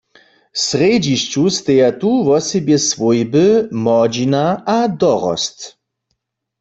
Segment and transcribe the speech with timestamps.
[0.55, 3.47] W srjedźišću steja tu wosebje swójby,
[3.83, 4.45] młodźina
[4.77, 5.57] a dorost.